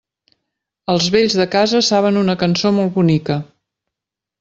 [0.93, 3.41] Els vells de casa saben una cançó molt bonica.